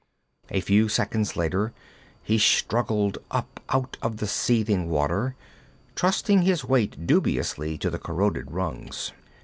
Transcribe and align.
A 0.49 0.61
few 0.61 0.89
seconds 0.89 1.37
later 1.37 1.73
he 2.23 2.39
struggled 2.39 3.19
up 3.29 3.59
out 3.69 3.97
of 4.01 4.17
the 4.17 4.25
seething 4.25 4.89
water, 4.89 5.35
trusting 5.93 6.41
his 6.41 6.65
weight 6.65 7.05
dubiously 7.05 7.77
to 7.77 7.91
the 7.91 7.99
corroded 7.99 8.49
rungs. 8.51 9.11